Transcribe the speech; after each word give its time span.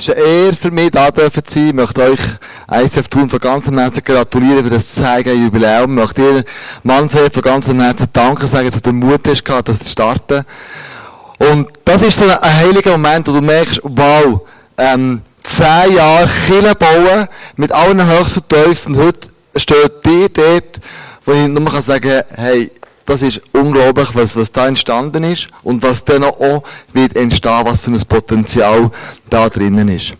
Es 0.00 0.08
ist 0.08 0.16
eine 0.16 0.24
Ehre 0.24 0.52
für 0.54 0.70
mich, 0.70 0.90
da 0.92 1.10
dürfen 1.10 1.44
zu 1.44 1.58
sein. 1.58 1.66
Ich 1.66 1.74
möchte 1.74 2.02
euch 2.02 2.20
ICF 2.72 3.08
tun 3.08 3.28
von 3.28 3.38
ganzem 3.38 3.76
Herzen 3.76 4.02
gratulieren 4.02 4.64
für 4.64 4.70
das 4.70 4.94
zeigen 4.94 5.44
Jubiläum. 5.44 5.90
Ich 5.90 5.96
möchte 6.02 6.22
dir, 6.22 6.44
Manfred, 6.84 7.34
von 7.34 7.42
ganzem 7.42 7.78
Herzen 7.82 8.08
danken 8.10 8.46
sagen, 8.46 8.64
dass 8.64 8.80
du 8.80 8.92
den 8.92 8.98
Mut 8.98 9.20
hast 9.28 9.44
gehabt, 9.44 9.68
das 9.68 9.80
zu 9.80 9.90
starten. 9.90 10.46
Und 11.36 11.68
das 11.84 12.00
ist 12.00 12.16
so 12.16 12.24
ein 12.24 12.38
heiliger 12.42 12.92
Moment, 12.92 13.28
wo 13.28 13.32
du 13.32 13.42
merkst, 13.42 13.82
wow, 13.82 14.40
ähm, 14.78 15.20
zehn 15.42 15.94
Jahre 15.94 16.30
Kille 16.46 16.74
bauen, 16.74 17.28
mit 17.56 17.70
allen 17.70 18.02
Höchsten 18.02 18.40
und 18.40 18.48
Tiefsten. 18.48 18.94
Und 18.94 19.04
heute 19.04 19.28
steht 19.56 20.06
dir 20.06 20.30
dort, 20.30 20.80
wo 21.26 21.32
ich 21.32 21.46
nur 21.46 21.70
kann 21.70 21.82
sagen, 21.82 22.22
hey, 22.36 22.70
das 23.10 23.22
ist 23.22 23.40
unglaublich, 23.50 24.08
was, 24.14 24.36
was 24.36 24.52
da 24.52 24.68
entstanden 24.68 25.24
ist 25.24 25.48
und 25.64 25.82
was 25.82 26.04
dann 26.04 26.22
auch 26.22 26.62
wird 26.92 27.16
entstehen, 27.16 27.64
was 27.64 27.80
für 27.80 27.90
ein 27.90 28.00
Potenzial 28.08 28.88
da 29.28 29.48
drinnen 29.48 29.88
ist. 29.88 30.14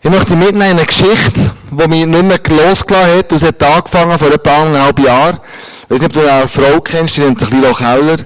Ich 0.00 0.10
möchte 0.10 0.36
mitnehmen 0.36 0.78
eine 0.78 0.86
Geschichte, 0.86 1.50
die 1.72 1.88
mich 1.88 2.06
nicht 2.06 2.22
mehr 2.22 2.38
losgelassen 2.68 3.18
hat. 3.18 3.32
Das 3.32 3.42
hat 3.42 3.60
angefangen 3.60 4.16
vor 4.16 4.32
etwa 4.32 4.62
eineinhalb 4.62 4.98
Jahren. 5.00 5.40
Ich 5.82 5.90
weiß 5.90 6.00
nicht, 6.02 6.16
ob 6.16 6.22
du 6.22 6.32
eine 6.32 6.46
Frau 6.46 6.80
kennst, 6.80 7.16
die 7.16 7.22
nennt 7.22 7.40
sich 7.40 7.50
Lilo 7.50 7.74
Keller. 7.74 8.18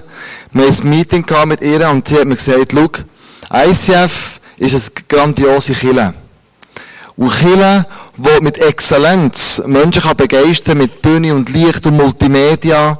Wir 0.51 0.67
hatten 0.67 0.83
ein 0.83 0.89
Meeting 0.89 1.25
mit 1.47 1.61
ihr 1.61 1.89
und 1.89 2.07
sie 2.07 2.19
hat 2.19 2.25
mir 2.25 2.35
gesagt, 2.35 2.73
schau, 2.73 2.89
ICF 3.53 4.39
ist 4.57 4.73
eine 4.75 5.05
grandiose 5.07 5.73
Kille. 5.73 6.13
Und 7.17 7.33
Kille, 7.33 7.87
die 8.17 8.43
mit 8.43 8.57
Exzellenz 8.57 9.61
Menschen 9.65 10.01
kann 10.01 10.17
begeistern 10.17 10.77
mit 10.77 11.01
Bühne 11.01 11.33
und 11.33 11.49
Licht 11.49 11.85
und 11.85 11.97
Multimedia. 11.97 12.97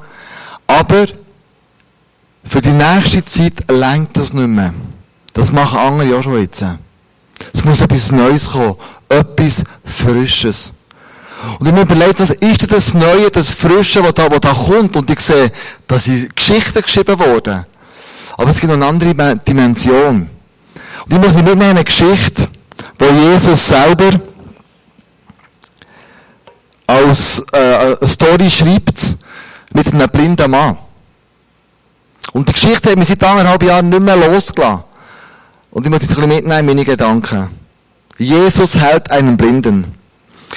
Aber 0.67 1.05
für 2.43 2.61
die 2.61 2.69
nächste 2.69 3.23
Zeit 3.23 3.53
lenkt 3.69 4.17
das 4.17 4.33
nicht 4.33 4.47
mehr. 4.47 4.73
Das 5.33 5.51
machen 5.51 5.79
andere 5.79 6.09
ja 6.09 6.23
schon 6.23 6.39
jetzt. 6.39 6.63
Es 7.53 7.63
muss 7.63 7.81
etwas 7.81 8.11
Neues 8.11 8.49
kommen. 8.49 8.75
Etwas 9.09 9.63
Frisches. 9.83 10.71
Und 11.59 11.67
ich 11.67 11.73
mir 11.73 11.81
überlegt, 11.81 12.19
was 12.19 12.31
ist 12.31 12.61
denn 12.61 12.69
das 12.69 12.93
Neue, 12.93 13.29
das 13.29 13.49
Frische, 13.49 14.03
was 14.03 14.13
da, 14.13 14.29
was 14.29 14.41
da 14.41 14.53
kommt? 14.53 14.95
Und 14.95 15.09
ich 15.09 15.19
sehe, 15.19 15.51
da 15.87 15.99
sind 15.99 16.35
Geschichten 16.35 16.81
geschrieben 16.81 17.19
worden. 17.19 17.65
Aber 18.37 18.49
es 18.49 18.59
gibt 18.59 18.71
noch 18.71 18.75
eine 18.75 18.85
andere 18.87 19.35
Dimension. 19.37 20.29
Und 21.05 21.13
ich 21.13 21.19
möchte 21.19 21.37
mitnehmen 21.37 21.61
eine 21.61 21.83
Geschichte, 21.83 22.47
wo 22.97 23.05
Jesus 23.05 23.67
selber 23.67 24.09
als 26.87 27.39
äh, 27.51 28.05
Story 28.05 28.49
schreibt 28.49 29.17
mit 29.73 29.93
einem 29.93 30.09
blinden 30.09 30.51
Mann. 30.51 30.77
Und 32.33 32.49
die 32.49 32.53
Geschichte 32.53 32.91
hat 32.91 32.97
mich 32.97 33.07
seit 33.07 33.23
anderthalb 33.23 33.63
Jahren 33.63 33.89
nicht 33.89 34.01
mehr 34.01 34.15
losgelassen. 34.15 34.83
Und 35.71 35.85
ich 35.85 35.89
möchte 35.89 36.05
jetzt 36.05 36.17
ein 36.17 36.21
bisschen 36.21 36.35
mitnehmen, 36.35 36.65
meine 36.65 36.85
Gedanken. 36.85 37.49
Jesus 38.17 38.77
hält 38.77 39.11
einen 39.11 39.37
Blinden. 39.37 39.93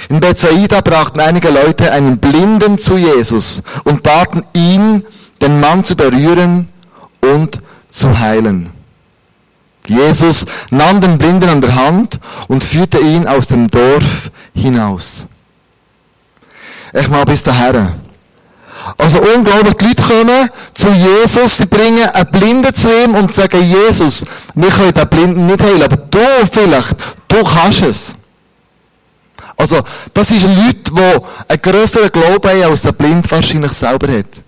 In 0.08 0.20
Bethsaida 0.20 0.80
brachten 0.80 1.20
einige 1.20 1.50
Leute 1.50 1.90
einen 1.90 2.18
Blinden 2.18 2.78
zu 2.78 2.96
Jesus 2.96 3.62
und 3.84 4.02
baten 4.02 4.44
ihn, 4.54 5.04
den 5.40 5.60
Mann 5.60 5.84
zu 5.84 5.96
berühren 5.96 6.68
und 7.20 7.60
zu 7.90 8.18
heilen. 8.18 8.70
Jesus 9.86 10.44
nahm 10.70 11.00
den 11.00 11.18
Blinden 11.18 11.48
an 11.48 11.60
der 11.60 11.74
Hand 11.74 12.20
und 12.46 12.62
führte 12.62 12.98
ihn 12.98 13.26
aus 13.26 13.46
dem 13.46 13.68
Dorf 13.68 14.30
hinaus. 14.54 15.26
Ich 16.92 17.08
mal 17.08 17.25
bis 17.25 17.42
daher. 17.42 17.92
Also 18.97 19.19
unglaublich, 19.20 19.75
die 19.75 19.84
Leute 19.86 20.03
kommen 20.03 20.50
zu 20.72 20.89
Jesus, 20.91 21.58
sie 21.58 21.67
bringen 21.67 22.08
einen 22.08 22.30
Blinden 22.30 22.75
zu 22.75 22.89
ihm 23.05 23.14
und 23.14 23.33
sagen, 23.33 23.61
Jesus, 23.62 24.25
wir 24.55 24.70
können 24.70 24.95
den 24.95 25.08
Blinden 25.08 25.47
nicht 25.47 25.62
heilen, 25.62 25.83
aber 25.83 25.97
du 25.97 26.47
vielleicht, 26.50 26.97
du 27.28 27.45
kannst 27.45 27.83
es. 27.83 28.14
Also, 29.56 29.83
das 30.14 30.28
sind 30.28 30.42
Leute, 30.42 30.92
die 30.92 31.20
einen 31.48 31.62
grösseren 31.62 32.12
Glauben 32.12 32.48
haben, 32.48 32.70
als 32.70 32.83
der 32.83 32.92
Blind 32.92 33.28
wahrscheinlich 33.30 33.73
selber 33.73 34.07
hat. 34.17 34.42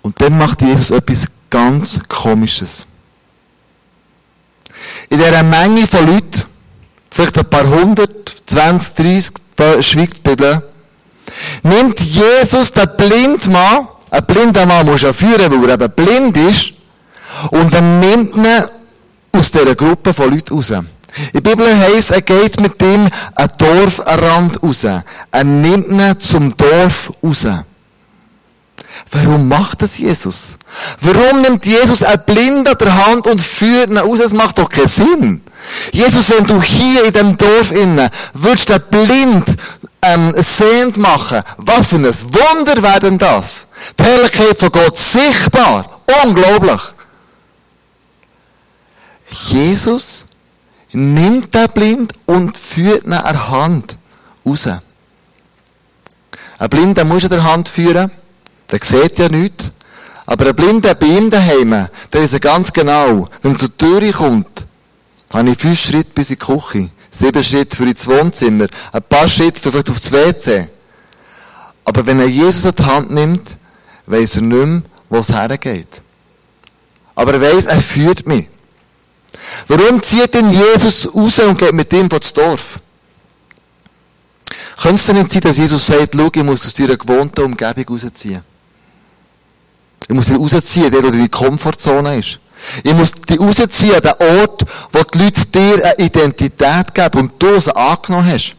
Und 0.00 0.20
dann 0.20 0.36
macht 0.36 0.62
Jesus 0.62 0.90
etwas 0.90 1.26
ganz 1.50 2.00
Komisches. 2.08 2.86
In 5.10 5.18
dieser 5.18 5.42
Menge 5.42 5.86
von 5.86 6.06
Leuten, 6.06 6.42
vielleicht 7.12 7.38
ein 7.38 7.44
paar 7.44 7.68
hundert, 7.68 8.34
20, 8.46 8.94
30, 8.96 9.34
da 9.56 9.82
schweigt 9.82 10.16
die 10.18 10.30
Bibel, 10.30 10.62
nimmt 11.62 12.00
Jesus 12.00 12.72
den 12.72 12.88
Blindmann, 12.96 13.88
ein 14.10 14.26
blinder 14.26 14.66
Mann 14.66 14.86
muss 14.86 15.02
ja 15.02 15.12
führen, 15.12 15.62
weil 15.62 15.70
er 15.70 15.80
eben 15.80 15.92
blind 15.92 16.36
ist, 16.36 16.72
und 17.50 17.72
dann 17.72 18.00
nimmt 18.00 18.36
ihn 18.36 18.46
aus 19.32 19.50
dieser 19.50 19.74
Gruppe 19.74 20.12
von 20.12 20.30
Leuten 20.30 20.54
raus. 20.54 20.70
In 20.70 20.86
der 21.34 21.40
Bibel 21.40 21.78
heisst, 21.78 22.10
er 22.10 22.22
geht 22.22 22.60
mit 22.60 22.80
ihm 22.82 23.08
einen 23.34 23.50
Dorfrand 23.58 24.62
raus. 24.62 24.84
Er 24.84 25.44
nimmt 25.44 25.88
ihn 25.88 26.20
zum 26.20 26.56
Dorf 26.56 27.12
raus. 27.22 27.46
Warum 29.10 29.48
macht 29.48 29.82
das 29.82 29.98
Jesus? 29.98 30.56
Warum 31.00 31.42
nimmt 31.42 31.66
Jesus 31.66 32.02
einen 32.02 32.22
Blind 32.24 32.68
an 32.68 32.78
der 32.78 33.06
Hand 33.06 33.26
und 33.26 33.42
führt 33.42 33.90
ihn 33.90 33.98
raus? 33.98 34.20
Das 34.20 34.32
macht 34.32 34.58
doch 34.58 34.70
keinen 34.70 34.88
Sinn. 34.88 35.42
Jesus, 35.92 36.30
wenn 36.30 36.46
du 36.46 36.60
hier 36.62 37.04
in 37.04 37.12
dem 37.12 37.38
Dorf 37.38 37.70
innen 37.70 38.08
würdest 38.34 38.68
den 38.68 38.82
Blind 38.90 39.44
ähm, 40.02 40.34
sehend 40.42 40.96
machen, 40.96 41.42
was 41.58 41.88
für 41.88 41.96
ein 41.96 42.04
Wunder 42.04 42.82
wäre 42.82 43.00
denn 43.00 43.18
das? 43.18 43.68
Die 43.98 44.04
Herrlichkeit 44.04 44.58
von 44.58 44.72
Gott 44.72 44.96
sichtbar. 44.96 46.00
Unglaublich. 46.24 46.80
Jesus 49.30 50.26
nimmt 50.92 51.54
den 51.54 51.68
Blind 51.70 52.12
und 52.26 52.58
führt 52.58 53.04
ihn 53.04 53.12
an 53.12 53.48
Hand 53.48 53.96
raus. 54.44 54.68
Ein 56.58 56.68
Blinder 56.68 57.04
muss 57.04 57.24
er 57.24 57.28
der 57.30 57.44
Hand 57.44 57.68
führen. 57.68 58.10
Der 58.70 58.80
sieht 58.82 59.18
ja 59.18 59.28
nichts. 59.28 59.70
Aber 60.26 60.46
ein 60.46 60.54
Blinder 60.54 60.94
bei 60.94 61.06
ihm 61.06 61.30
daheim, 61.30 61.88
der 62.12 62.22
ist 62.22 62.40
ganz 62.40 62.72
genau, 62.72 63.28
wenn 63.42 63.52
er 63.52 63.58
zur 63.58 63.76
Tür 63.76 64.12
kommt, 64.12 64.66
habe 65.32 65.50
ich 65.50 65.58
fünf 65.58 65.80
Schritte 65.80 66.10
bis 66.14 66.30
in 66.30 66.38
die 66.38 66.44
Küche, 66.44 66.90
sieben 67.10 67.42
Schritte 67.42 67.76
für 67.76 67.84
ins 67.84 68.06
Wohnzimmer, 68.06 68.66
ein 68.92 69.02
paar 69.02 69.28
Schritte 69.28 69.60
vielleicht 69.60 69.90
aufs 69.90 70.12
WC. 70.12 70.68
Aber 71.84 72.06
wenn 72.06 72.20
er 72.20 72.28
Jesus 72.28 72.66
an 72.66 72.74
die 72.78 72.84
Hand 72.84 73.10
nimmt, 73.10 73.56
weiss 74.06 74.36
er 74.36 74.42
nicht 74.42 74.66
mehr, 74.66 74.82
wo 75.08 75.18
es 75.18 75.32
hergeht. 75.32 76.02
Aber 77.14 77.34
er 77.34 77.40
weiss, 77.40 77.66
er 77.66 77.80
führt 77.80 78.26
mich. 78.26 78.48
Warum 79.68 80.02
zieht 80.02 80.34
denn 80.34 80.50
Jesus 80.50 81.08
raus 81.14 81.38
und 81.40 81.58
geht 81.58 81.72
mit 81.72 81.92
ihm 81.92 82.08
das 82.08 82.32
Dorf? 82.32 82.78
Könnte 84.80 84.96
es 84.96 85.06
denn 85.06 85.16
nicht 85.16 85.30
sein, 85.30 85.42
dass 85.42 85.56
Jesus 85.56 85.86
sagt, 85.86 86.14
schau, 86.16 86.30
ich 86.32 86.42
muss 86.42 86.66
aus 86.66 86.74
deiner 86.74 86.96
gewohnten 86.96 87.42
Umgebung 87.42 87.84
rausziehen? 87.88 88.42
Ich 90.08 90.14
muss 90.14 90.26
dich 90.26 90.38
rausziehen, 90.38 90.90
der, 90.90 91.02
der 91.02 91.10
die 91.10 91.28
Komfortzone 91.28 92.18
ist. 92.18 92.38
Ich 92.82 92.94
muss 92.94 93.12
dich 93.12 93.40
rausziehen 93.40 93.94
an 93.94 94.02
den 94.02 94.40
Ort, 94.40 94.64
wo 94.92 95.02
die 95.02 95.18
Leute 95.18 95.46
dir 95.46 95.84
eine 95.84 95.98
Identität 95.98 96.94
geben 96.94 97.20
und 97.20 97.42
du 97.42 97.60
sie 97.60 97.74
angenommen 97.74 98.30
hast. 98.32 98.56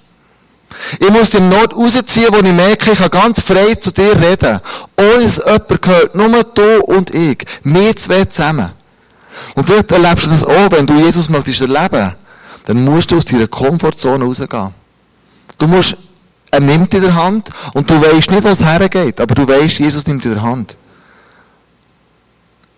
Ich 1.00 1.10
muss 1.10 1.32
den 1.32 1.50
Nord 1.50 1.76
rausziehen, 1.76 2.28
wo 2.32 2.38
ich 2.38 2.54
merke, 2.54 2.92
ich 2.92 3.00
kann 3.00 3.10
ganz 3.10 3.42
frei 3.42 3.76
zu 3.76 3.92
dir 3.92 4.20
reden. 4.20 4.60
Ohne 4.98 5.24
dass 5.24 5.38
jemand 5.38 5.82
gehört. 5.82 6.16
Nur 6.16 6.44
du 6.44 6.82
und 6.86 7.14
ich. 7.14 7.46
Wir 7.64 7.96
zwei 7.96 8.26
zusammen. 8.26 8.72
Und 9.56 9.66
vielleicht 9.66 9.92
erlebst 9.92 10.26
du 10.26 10.30
das 10.32 10.44
auch, 10.44 10.72
wenn 10.72 10.86
du 10.86 10.96
Jesus 10.96 11.30
möchtest 11.30 11.62
erleben, 11.62 12.14
dann 12.66 12.86
musst 12.86 13.12
du 13.12 13.18
aus 13.18 13.26
deiner 13.26 13.48
Komfortzone 13.48 14.24
rausgehen. 14.24 14.74
Du 15.58 15.68
musst, 15.68 15.98
er 16.52 16.60
nimmt 16.60 16.94
in 16.94 17.02
der 17.02 17.16
Hand 17.16 17.50
und 17.74 17.90
du 17.90 18.02
weißt 18.02 18.32
nicht, 18.32 18.44
wo 18.44 18.48
es 18.48 18.64
hergeht, 18.64 19.20
aber 19.20 19.36
du 19.36 19.48
weißt, 19.48 19.80
Jesus 19.80 20.06
nimmt 20.08 20.24
in 20.26 20.34
der 20.34 20.42
Hand. 20.42 20.76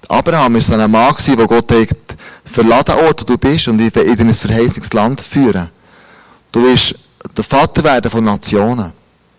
Abraham 0.09 0.53
war 0.53 0.61
so 0.61 0.73
ein 0.73 0.91
Mann, 0.91 1.15
der 1.25 1.47
Gott 1.47 1.71
hat, 1.71 2.17
verladen 2.45 2.95
Ort, 2.95 3.21
wo 3.21 3.25
du 3.25 3.37
bist, 3.37 3.67
und 3.67 3.79
in 3.79 4.19
ein 4.19 4.33
verheißungsland 4.33 4.93
Land 4.93 5.21
führen. 5.21 5.69
Du 6.51 6.63
wirst 6.63 6.95
der 7.35 7.43
Vater 7.43 7.83
werden 7.83 8.09
von 8.09 8.23
Nationen. 8.23 8.91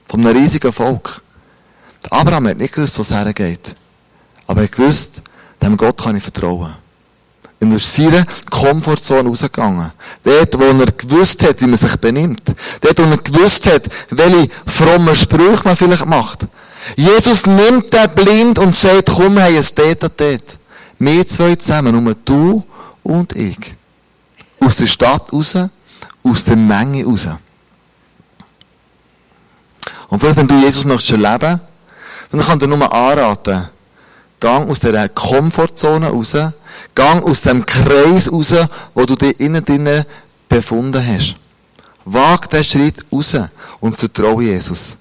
Von 0.09 0.27
einem 0.27 0.37
riesigen 0.37 0.73
Volk. 0.73 1.21
Abraham 2.11 2.49
hat 2.49 2.59
nicht 2.59 2.75
gewusst, 2.75 2.99
wo 2.99 3.03
es 3.03 3.11
hergeht. 3.11 3.75
Aber 4.47 4.61
er 4.61 4.65
hat 4.65 4.73
gewusst, 4.73 5.23
dem 5.63 5.77
Gott 5.77 6.03
kann 6.03 6.17
ich 6.17 6.23
vertrauen. 6.23 6.75
Und 7.59 7.71
er 7.71 7.77
ist 7.77 7.85
aus 7.85 7.95
seiner 7.97 8.25
Komfortzone 8.51 9.29
rausgegangen. 9.29 9.93
Dort, 10.23 10.59
wo 10.59 10.65
er 10.65 10.93
gewusst 10.93 11.43
hat, 11.43 11.61
wie 11.61 11.67
man 11.67 11.77
sich 11.77 11.97
benimmt. 11.97 12.55
Dort, 12.81 12.99
wo 12.99 13.05
er 13.05 13.19
gewusst 13.19 13.67
hat, 13.67 13.89
welche 14.11 14.49
frommen 14.67 15.17
Sprüche 15.17 15.63
man 15.65 15.77
vielleicht 15.77 16.07
macht. 16.07 16.47
Jesus 16.95 17.47
nimmt 17.47 17.93
den 17.93 18.11
blind 18.11 18.59
und 18.59 18.75
sagt, 18.75 19.11
komm, 19.15 19.39
ein 19.39 19.55
Date 19.77 20.05
an 20.05 20.11
dort. 20.17 20.59
Wir 20.99 21.27
zwei 21.27 21.57
zusammen, 21.57 22.03
nur 22.03 22.15
du 22.15 22.63
und 23.03 23.35
ich. 23.35 23.75
Aus 24.61 24.77
der 24.77 24.87
Stadt 24.87 25.33
raus, 25.33 25.55
aus 26.23 26.45
der 26.45 26.57
Menge 26.57 27.05
raus. 27.05 27.29
Und 30.09 30.21
vielleicht, 30.21 30.39
wenn 30.39 30.49
du 30.49 30.59
Jesus 30.59 30.85
möchtest 30.85 31.13
erleben, 31.13 31.61
dann 32.31 32.41
kann 32.41 32.59
dir 32.59 32.67
nur 32.67 32.93
anraten, 32.93 33.69
gang 34.41 34.69
aus 34.69 34.81
dieser 34.81 35.09
Komfortzone 35.09 36.09
raus, 36.09 36.37
gang 36.95 37.23
aus 37.23 37.43
dem 37.43 37.65
Kreis 37.65 38.31
raus, 38.31 38.55
wo 38.95 39.05
du 39.05 39.15
dich 39.15 39.39
innen 39.41 39.65
drinnen 39.65 40.05
befunden 40.49 41.05
hast. 41.07 41.35
Wag 42.05 42.49
den 42.51 42.63
Schritt 42.63 43.05
raus 43.11 43.37
und 43.81 43.97
vertraue 43.97 44.45
Jesus. 44.45 44.97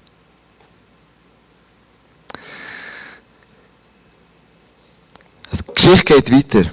Die 5.52 5.72
Geschichte 5.86 6.14
geht 6.14 6.32
weiter. 6.32 6.70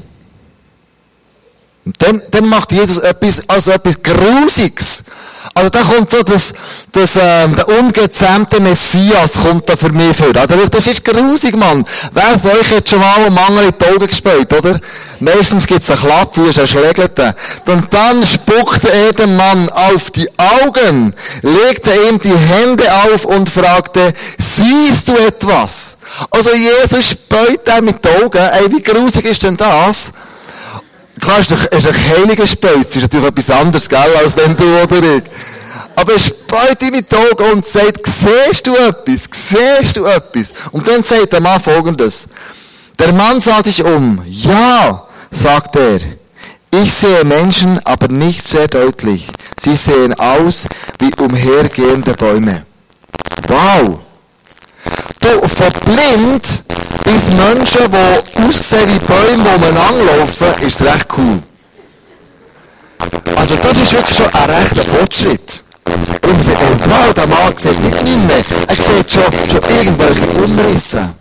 Dann, 1.99 2.21
dann 2.31 2.47
macht 2.47 2.71
Jesus 2.71 2.97
etwas, 2.99 3.41
also 3.47 3.71
etwas 3.71 4.01
Grusiges. 4.01 5.03
Also 5.55 5.69
da 5.69 5.81
kommt 5.81 6.09
so 6.09 6.23
das, 6.23 6.53
das, 6.93 7.15
ähm, 7.21 7.55
der 7.55 7.67
ungezähmte 7.67 8.59
Messias 8.59 9.33
kommt 9.43 9.69
da 9.69 9.75
für 9.75 9.91
mich 9.91 10.15
vor. 10.15 10.35
Also 10.35 10.65
das 10.67 10.87
ist 10.87 11.03
grusig, 11.03 11.55
Mann. 11.55 11.85
Wer 12.11 12.39
von 12.39 12.51
euch 12.51 12.71
hat 12.71 12.89
schon 12.89 12.99
mal 12.99 13.25
einen 13.25 13.35
Mangel 13.35 13.65
in 13.65 13.73
die 13.77 13.85
Augen 13.85 14.07
gespielt, 14.07 14.51
oder? 14.51 14.79
Meistens 15.19 15.67
gibt's 15.67 15.91
einen 15.91 15.99
Klapp, 15.99 16.35
wie 16.37 16.59
ein 16.59 16.67
Schlägelte. 16.67 17.35
Und 17.67 17.93
dann 17.93 18.25
spuckt 18.25 18.85
er 18.85 19.13
den 19.13 19.35
Mann 19.35 19.69
auf 19.69 20.09
die 20.11 20.27
Augen, 20.37 21.13
legte 21.41 21.91
ihm 22.09 22.19
die 22.19 22.35
Hände 22.35 22.91
auf 23.05 23.25
und 23.25 23.49
fragte, 23.49 24.13
siehst 24.37 25.09
du 25.09 25.17
etwas? 25.17 25.97
Also 26.31 26.51
Jesus 26.51 27.11
späut 27.11 27.67
er 27.67 27.81
mit 27.81 28.03
den 28.03 28.23
Augen. 28.23 28.37
Ey, 28.37 28.71
wie 28.71 28.81
grusig 28.81 29.25
ist 29.25 29.43
denn 29.43 29.57
das? 29.57 30.13
Klar, 31.23 31.37
ein, 31.37 31.77
ist 31.77 31.87
ein 31.87 32.17
heiliger 32.17 32.45
Spöitz, 32.45 32.97
ist 32.97 33.03
natürlich 33.03 33.27
etwas 33.27 33.49
anderes, 33.49 33.87
gell, 33.87 34.15
als 34.17 34.35
wenn 34.35 34.57
du 34.57 34.65
oder 34.83 35.15
ich. 35.15 35.23
Aber 35.95 36.13
er 36.13 36.19
späut 36.19 36.81
ihm 36.81 36.91
mit 36.91 37.09
den 37.09 37.17
Augen 37.17 37.51
und 37.53 37.65
sagt, 37.65 38.05
siehst 38.05 38.67
du 38.67 38.75
etwas? 38.75 39.29
Siehst 39.31 39.95
du 39.95 40.05
etwas? 40.05 40.53
Und 40.71 40.85
dann 40.85 41.01
sagt 41.01 41.31
der 41.31 41.39
Mann 41.39 41.61
folgendes. 41.61 42.27
Der 42.99 43.13
Mann 43.13 43.39
sah 43.39 43.63
sich 43.63 43.81
um. 43.83 44.21
Ja, 44.27 45.07
sagt 45.31 45.77
er. 45.77 45.99
Ich 46.71 46.93
sehe 46.93 47.23
Menschen, 47.23 47.79
aber 47.85 48.09
nicht 48.09 48.45
sehr 48.45 48.67
deutlich. 48.67 49.27
Sie 49.57 49.77
sehen 49.77 50.13
aus 50.15 50.67
wie 50.99 51.13
umhergehende 51.21 52.15
Bäume. 52.15 52.65
Wow! 53.47 53.99
Du, 55.21 55.47
von 55.47 55.71
blind 55.85 56.63
bis 57.03 57.27
Menschen, 57.35 57.91
die 57.91 58.43
aussehen 58.43 58.89
wie 58.89 58.99
Bäume, 58.99 59.43
die 59.43 59.59
man 59.61 59.77
anlaufen, 59.77 60.47
ist 60.65 60.81
recht 60.81 61.07
cool. 61.17 61.41
Also 62.99 63.55
das 63.57 63.77
ist 63.77 63.91
wirklich 63.93 64.17
schon 64.17 64.33
ein 64.33 64.49
rechter 64.49 64.83
Fortschritt. 64.83 65.63
Und 65.85 66.09
wow, 66.89 67.13
der 67.13 67.27
Mann 67.27 67.57
sieht 67.57 67.79
nicht 67.79 68.27
mehr. 68.27 68.37
Er 68.37 68.75
sieht 68.75 69.11
schon, 69.11 69.23
schon 69.49 69.69
irgendwelche 69.69 70.27
Umrisse. 70.27 71.13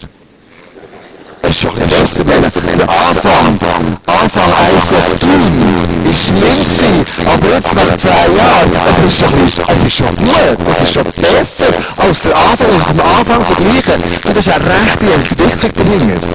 Es 1.42 1.50
ist 1.50 1.62
schon 1.62 1.72
ein 1.72 1.88
bisschen 1.88 2.26
besser. 2.26 2.62
Der 2.62 2.90
Anfang, 2.90 3.98
Anfang 4.06 4.50
ISF 4.78 5.20
tun, 5.20 6.10
ist 6.10 6.28
schlimm 6.28 6.42
gewesen. 6.42 7.28
Aber 7.28 7.50
jetzt 7.50 7.76
nach 7.76 7.98
zehn 7.98 8.36
Jahren, 8.38 8.72
es 8.90 9.06
ist 9.06 9.20
schon, 9.20 9.30
es 9.68 9.84
ist 9.84 9.98
schon 9.98 10.16
gut. 10.16 10.68
Es 10.72 10.82
ist 10.82 10.94
schon 10.94 11.04
besser 11.04 11.66
als 11.98 12.22
der 12.24 12.36
Anfang. 12.38 12.68
Und 12.70 13.00
am 13.00 13.18
Anfang 13.20 13.44
vergleichen. 13.46 14.04
Und 14.24 14.38
das 14.38 14.48
ist 14.48 14.54
eine 14.54 14.66
rechte 14.66 15.14
Entwicklung 15.14 15.72
dahinter. 15.74 16.28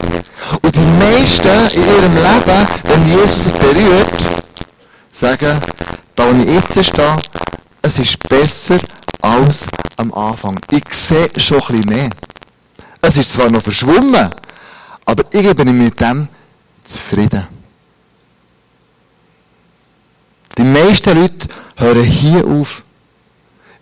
Und 0.63 0.77
die 0.77 0.81
meisten 0.81 1.49
in 1.75 1.87
ihrem 1.87 2.15
Leben, 2.15 2.69
wenn 2.85 3.07
Jesus 3.09 3.45
sie 3.45 3.53
berührt, 3.53 4.25
sagen, 5.11 5.59
da 6.17 6.25
wo 6.27 6.43
ich 6.43 6.55
jetzt 6.55 6.85
stehe, 6.85 7.17
es 7.85 7.99
ist 7.99 8.19
besser 8.31 8.79
als 9.21 9.67
am 9.99 10.13
Anfang. 10.15 10.59
Ich 10.71 10.85
sehe 10.89 11.29
schon 11.37 11.59
ein 11.59 11.67
bisschen 11.67 11.89
mehr. 11.89 12.11
Es 13.03 13.19
ist 13.19 13.35
zwar 13.35 13.51
noch 13.51 13.61
verschwommen, 13.61 14.31
aber 15.05 15.25
ich 15.31 15.55
bin 15.55 15.77
mit 15.77 16.01
dem 16.01 16.29
zufrieden. 16.83 17.47
Die 20.57 20.65
meisten 20.65 21.21
Leute 21.21 21.49
hören 21.77 22.05
hier 22.05 22.47
auf. 22.47 22.85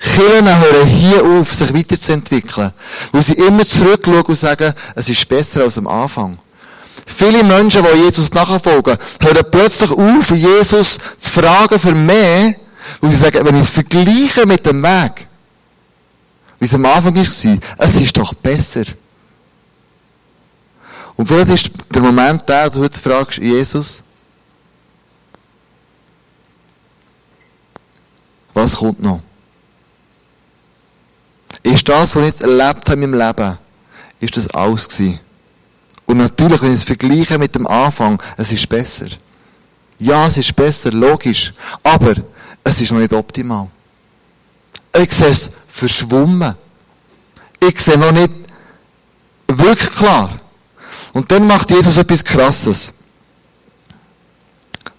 Kirchen 0.01 0.49
hören 0.49 0.87
hier 0.89 1.25
auf, 1.25 1.55
sich 1.55 1.73
weiterzuentwickeln. 1.73 2.73
Weil 3.13 3.23
sie 3.23 3.35
immer 3.35 3.65
zurückschauen 3.65 4.23
und 4.23 4.37
sagen, 4.37 4.75
es 4.97 5.09
ist 5.09 5.29
besser 5.29 5.63
als 5.63 5.79
am 5.79 5.87
Anfang. 5.87 6.39
Viele 7.07 7.45
Menschen, 7.45 7.85
die 7.85 8.01
Jesus 8.01 8.33
nachfolgen, 8.33 8.99
hören 9.21 9.47
plötzlich 9.49 9.93
auf, 9.93 10.31
Jesus 10.33 10.99
zu 11.21 11.31
fragen 11.31 11.79
für 11.79 11.95
mehr, 11.95 12.57
weil 13.03 13.11
sie 13.11 13.17
sagen, 13.17 13.45
wenn 13.45 13.57
ich 13.57 13.63
es 13.63 13.71
vergleiche 13.71 14.47
mit 14.47 14.65
dem 14.65 14.83
Weg, 14.83 15.27
wie 16.59 16.65
es 16.65 16.75
am 16.75 16.87
Anfang 16.87 17.17
war, 17.17 17.59
es 17.79 17.97
ist 17.97 18.17
doch 18.17 18.33
besser. 18.35 18.85
Und 21.17 21.27
vielleicht 21.27 21.51
ist 21.51 21.71
der 21.93 22.01
Moment 22.01 22.49
der, 22.49 22.71
du 22.71 22.81
heute 22.81 22.99
fragst, 22.99 23.39
Jesus, 23.39 24.05
was 28.55 28.77
kommt 28.77 29.03
noch? 29.03 29.21
Ist 31.65 31.89
das, 31.89 32.15
was 32.15 32.23
ich 32.23 32.29
jetzt 32.29 32.43
erlebt 32.43 32.89
habe 32.89 33.03
in 33.03 33.11
meinem 33.11 33.27
Leben, 33.27 33.59
ist 34.21 34.37
das 34.37 34.49
alles 34.51 34.89
gewesen? 34.89 35.19
Und 36.07 36.19
natürlich, 36.19 36.63
wenn 36.63 36.69
ich 36.69 36.77
es 36.77 36.85
vergleiche 36.85 37.37
mit 37.37 37.55
dem 37.55 37.67
Anfang, 37.67 38.23
es 38.37 38.53
ist 38.53 38.69
besser. 38.69 39.07
Ja, 39.99 40.27
es 40.27 40.37
ist 40.37 40.55
besser, 40.55 40.93
logisch. 40.93 41.53
Aber 41.83 42.15
es 42.65 42.81
ist 42.81 42.93
noch 42.93 42.99
nicht 42.99 43.13
optimal. 43.13 43.69
Ich 44.97 45.13
sehe 45.13 45.29
es 45.29 45.51
verschwommen. 45.67 46.55
Ich 47.61 47.81
sehe 47.81 47.99
noch 47.99 48.13
nicht 48.13 48.33
wirklich 49.49 49.91
klar. 49.91 50.31
Und 51.13 51.31
dann 51.31 51.47
macht 51.47 51.71
Jesus 51.71 51.97
etwas 51.97 52.25
Krasses. 52.25 52.93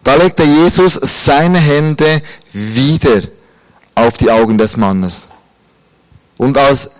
Da 0.04 0.15
legt 0.15 0.39
der 0.39 0.45
Jesus 0.45 0.94
seine 0.94 1.60
Hände 1.60 2.21
wieder 2.51 3.21
auf 3.95 4.18
die 4.18 4.30
Augen 4.30 4.57
des 4.57 4.75
Mannes. 4.77 5.30
Und 6.38 6.57
als 6.57 6.92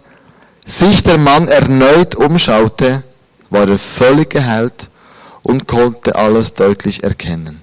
sich 0.66 1.04
der 1.04 1.18
Mann 1.18 1.48
erneut 1.48 2.16
umschaute, 2.16 3.04
war 3.50 3.68
er 3.68 3.78
völlig 3.78 4.30
geheilt 4.30 4.90
und 5.42 5.68
konnte 5.68 6.16
alles 6.16 6.54
deutlich 6.54 7.04
erkennen. 7.04 7.63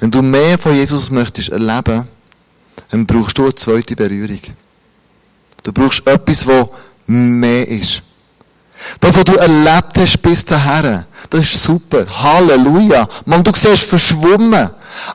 Wenn 0.00 0.10
du 0.10 0.22
mehr 0.22 0.58
von 0.58 0.74
Jesus 0.74 1.10
möchtest 1.10 1.50
erleben, 1.50 2.08
dann 2.90 3.06
brauchst 3.06 3.36
du 3.38 3.44
eine 3.44 3.54
zweite 3.54 3.94
Berührung. 3.94 4.40
Du 5.62 5.72
brauchst 5.72 6.06
etwas, 6.06 6.46
was 6.46 6.68
mehr 7.06 7.68
ist. 7.68 8.02
Das, 8.98 9.16
was 9.16 9.24
du 9.24 9.34
erlebt 9.34 9.98
hast 9.98 10.22
bis 10.22 10.44
dahin, 10.44 11.04
das 11.28 11.40
ist 11.40 11.62
super. 11.62 12.06
Halleluja. 12.08 13.06
Man, 13.26 13.44
du 13.44 13.52
siehst 13.54 13.84
verschwommen. 13.84 14.70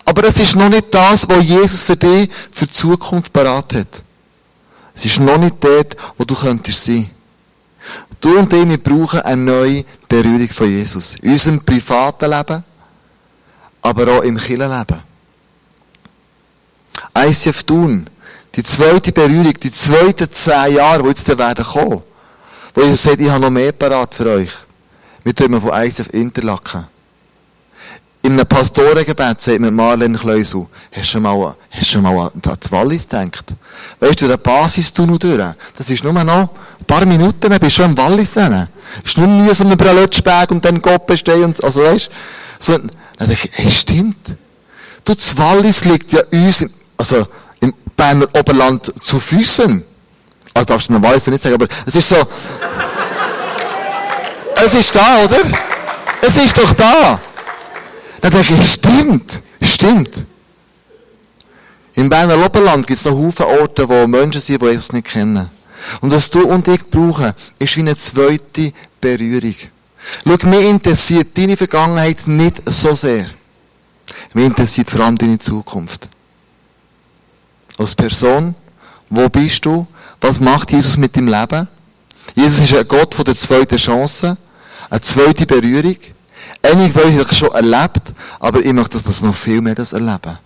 Aber 0.06 0.24
es 0.28 0.40
ist 0.40 0.56
noch 0.56 0.70
nicht 0.70 0.94
das, 0.94 1.28
was 1.28 1.44
Jesus 1.44 1.84
für 1.84 1.98
dich 1.98 2.30
für 2.52 2.66
die 2.66 2.72
Zukunft 2.72 3.34
parat 3.34 3.74
hat. 3.74 4.04
Es 4.94 5.06
ist 5.06 5.20
noch 5.20 5.38
nicht 5.38 5.56
dort, 5.60 5.98
wo 6.18 6.24
du 6.24 6.36
könntest 6.36 6.86
sein. 6.86 7.10
Du 8.22 8.38
und 8.38 8.54
ich, 8.54 8.70
wir 8.70 8.78
brauchen 8.78 9.20
eine 9.22 9.42
neue 9.42 9.84
Berührung 10.08 10.50
von 10.50 10.68
Jesus. 10.68 11.16
In 11.22 11.32
unserem 11.34 11.60
privaten 11.60 12.30
Leben, 12.30 12.64
aber 13.86 14.12
auch 14.12 14.24
im 14.24 14.38
Kirchenleben. 14.38 15.00
ICF 17.16 17.64
Thun, 17.64 18.10
die 18.56 18.64
zweite 18.64 19.12
Berührung, 19.12 19.54
die 19.54 19.72
zweiten 19.72 20.32
zehn 20.32 20.76
Jahre, 20.76 21.04
die 21.04 21.10
jetzt 21.10 21.38
werden 21.38 21.64
kommen, 21.64 22.02
wo 22.74 22.82
Jesus 22.82 23.04
sagt, 23.04 23.22
ich 23.22 23.30
habe 23.30 23.42
noch 23.42 23.52
mehr 23.52 23.72
parat 23.72 24.16
für 24.16 24.30
euch. 24.32 24.52
Wir 25.24 25.36
tun 25.36 25.62
von 25.62 25.72
ICF 25.74 26.10
Interlaken. 26.14 26.88
In 28.24 28.34
einem 28.34 28.48
Pastorengebet 28.48 29.40
sagt 29.40 29.60
mir 29.60 29.70
Marlene 29.70 30.18
Kleusel, 30.18 30.66
hast 30.92 31.14
du 31.14 31.20
mal, 31.20 31.56
hast 31.70 31.94
du 31.94 32.02
mal 32.02 32.18
an 32.18 32.42
die 32.44 32.72
Wallis 32.72 33.08
gedacht? 33.08 33.54
Weißt 34.00 34.22
du, 34.24 34.28
der 34.28 34.38
Basis 34.38 34.92
du 34.92 35.06
noch 35.06 35.20
durch. 35.20 35.40
Das 35.78 35.90
ist 35.92 36.04
nur 36.04 36.12
noch 36.12 36.50
ein 36.80 36.86
paar 36.88 37.06
Minuten, 37.06 37.40
dann 37.40 37.60
bist 37.60 37.78
du 37.78 37.84
schon 37.84 37.92
im 37.92 37.98
Wallis. 37.98 38.36
Es 38.36 38.68
ist 39.06 39.18
nur 39.20 39.28
mühsam 39.28 39.72
über 39.72 39.90
einen 39.92 40.00
Lötschberg 40.00 40.50
und 40.50 40.66
dann 40.66 40.82
Gott 40.82 41.04
stehen 41.20 41.44
und, 41.44 41.64
also 41.64 41.84
weißt, 41.84 42.10
so, 42.58 42.80
dann 43.18 43.28
denke 43.28 43.48
ich, 43.52 43.58
hey, 43.58 43.72
stimmt. 43.72 44.36
Du, 45.04 45.14
das 45.14 45.38
Wallis 45.38 45.86
liegt 45.86 46.12
ja 46.14 46.22
uns, 46.32 46.66
also 46.98 47.28
im 47.60 47.74
Berner 47.96 48.28
Oberland 48.38 48.92
zu 49.02 49.20
Füßen. 49.20 49.84
Also 50.54 50.66
darfst 50.66 50.90
du 50.90 50.94
mir 50.94 51.04
Wallis 51.04 51.28
nicht 51.28 51.44
sagen, 51.44 51.56
aber 51.56 51.68
es 51.86 51.96
ist 51.96 52.10
so, 52.10 52.16
es 54.64 54.74
ist 54.74 54.96
da, 54.96 55.24
oder? 55.24 55.38
Es 56.22 56.38
ist 56.38 56.58
doch 56.58 56.74
da. 56.74 57.20
Dann 58.22 58.32
denke 58.32 58.56
ich, 58.56 58.74
stimmt, 58.74 59.42
stimmt. 59.62 60.26
Im 61.94 62.10
Berner 62.10 62.44
Oberland 62.44 62.86
gibt 62.88 63.00
es 63.00 63.06
noch 63.06 63.14
Haufen 63.14 63.46
Orte, 63.46 63.88
wo 63.88 64.06
Menschen 64.08 64.42
sind, 64.42 64.62
die 64.62 64.66
Jesus 64.66 64.92
nicht 64.92 65.08
kennen. 65.08 65.50
Und 66.02 66.12
was 66.12 66.30
du 66.30 66.46
und 66.46 66.68
ich 66.68 66.84
brauchen, 66.86 67.34
ist 67.60 67.78
wie 67.78 67.82
eine 67.82 67.96
zweite 67.96 68.74
Berührung. 69.00 69.56
Schau, 70.24 70.50
mich 70.50 70.70
interessiert 70.70 71.38
deine 71.38 71.58
Vergangenheit 71.58 72.28
nicht 72.28 72.62
so 72.66 72.94
sehr. 72.94 73.28
Mich 74.34 74.46
interessiert 74.46 74.90
vor 74.90 75.02
allem 75.02 75.18
deine 75.18 75.40
Zukunft. 75.40 76.10
Als 77.78 77.96
Person, 77.96 78.56
wo 79.10 79.30
bist 79.30 79.66
du? 79.66 79.88
Was 80.22 80.40
macht 80.40 80.72
Jesus 80.72 80.98
mit 80.98 81.16
deinem 81.16 81.28
Leben? 81.28 81.68
Jesus 82.36 82.60
ist 82.60 82.76
ein 82.76 82.88
Gott 82.88 83.16
von 83.16 83.26
der 83.26 83.38
zweiten 83.38 83.78
Chance, 83.78 84.38
eine 84.90 85.02
zweite 85.02 85.46
Berührung. 85.46 85.98
Einige 86.62 86.94
von 86.94 87.04
euch 87.04 87.38
schon 87.38 87.52
erlebt, 87.52 88.14
aber 88.40 88.64
ich 88.64 88.74
möchte 88.74 89.02
das 89.02 89.22
noch 89.22 89.36
viel 89.36 89.62
mehr 89.62 89.78
erleben. 89.78 90.40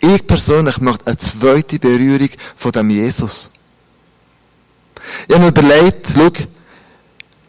Ich 0.00 0.26
persönlich 0.26 0.78
möchte 0.80 1.06
eine 1.06 1.16
zweite 1.16 1.78
Berührung 1.78 2.28
von 2.56 2.72
dem 2.72 2.90
Jesus. 2.90 3.50
Ich 5.28 5.34
habe 5.34 5.44
mir 5.44 5.50
überlegt, 5.50 6.12
schau, 6.14 6.30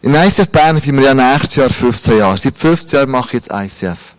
in 0.06 0.14
ICF 0.14 0.50
Bern 0.50 0.78
sind 0.78 0.96
wir 0.96 1.06
ja 1.06 1.14
nächstes 1.14 1.56
Jahr 1.56 1.68
15 1.68 2.18
Jahre. 2.18 2.38
Seit 2.38 2.56
15 2.56 2.96
Jahren 2.96 3.10
mache 3.10 3.26
ich 3.26 3.32
jetzt 3.44 3.50
ICF. 3.52 4.14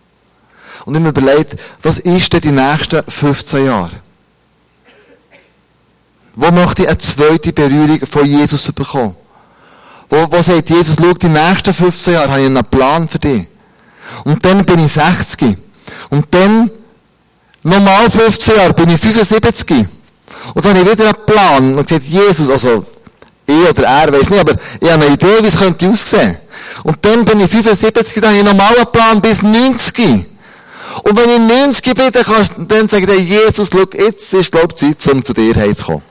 Und 0.84 0.94
ich 0.94 1.00
mir 1.00 1.08
überlegt, 1.08 1.56
was 1.82 1.96
ist 1.96 2.30
denn 2.30 2.42
die 2.42 2.52
nächsten 2.52 3.02
15 3.10 3.64
Jahre? 3.64 3.92
Wo 6.34 6.50
möchte 6.50 6.82
ich 6.82 6.88
eine 6.88 6.98
zweite 6.98 7.54
Berührung 7.54 8.00
von 8.06 8.26
Jesus 8.26 8.70
bekommen? 8.70 9.16
Wo, 10.10 10.30
wo 10.30 10.42
sagt 10.42 10.68
Jesus, 10.68 10.96
schau, 11.00 11.14
die 11.14 11.28
nächsten 11.28 11.72
15 11.72 12.12
Jahre 12.12 12.32
habe 12.32 12.40
ich 12.40 12.46
einen 12.46 12.64
Plan 12.66 13.08
für 13.08 13.18
dich. 13.18 13.46
Und 14.24 14.44
dann 14.44 14.66
bin 14.66 14.84
ich 14.84 14.92
60. 14.92 15.56
Und 16.10 16.26
dann, 16.32 16.70
nochmal 17.62 18.10
15 18.10 18.56
Jahre, 18.56 18.74
bin 18.74 18.90
ich 18.90 19.00
75. 19.00 19.86
Und 20.52 20.64
dann 20.66 20.76
habe 20.76 20.84
ich 20.84 20.92
wieder 20.92 21.06
einen 21.06 21.24
Plan 21.24 21.78
und 21.78 21.88
gesagt, 21.88 22.06
Jesus, 22.06 22.50
also, 22.50 22.84
ich 23.48 23.68
oder 23.68 23.84
er, 23.84 24.12
weiß 24.12 24.30
nicht, 24.30 24.40
aber 24.40 24.52
ich 24.80 24.90
habe 24.90 25.04
eine 25.04 25.14
Idee, 25.14 25.42
wie 25.42 25.46
es 25.46 25.58
könnte 25.58 25.88
aussehen. 25.88 26.36
Und 26.84 26.96
dann 27.04 27.24
bin 27.24 27.40
ich 27.40 27.50
75, 27.50 28.20
dann 28.20 28.36
habe 28.36 28.40
ich 28.40 28.48
einen 28.48 28.92
Plan 28.92 29.20
bis 29.20 29.42
90. 29.42 30.26
Und 31.02 31.16
wenn 31.16 31.30
ich 31.30 31.38
90 31.38 31.94
bin, 31.94 32.12
dann 32.12 32.24
kannst 32.24 32.58
du 32.58 32.64
dann 32.64 32.88
sagen, 32.88 33.08
Jesus, 33.18 33.70
schau, 33.72 33.84
jetzt 33.96 34.32
ist, 34.32 34.52
glaube 34.52 34.74
ich, 34.78 34.98
Zeit, 34.98 35.14
um 35.14 35.24
zu 35.24 35.32
dir 35.32 35.54
heimzukommen. 35.54 36.02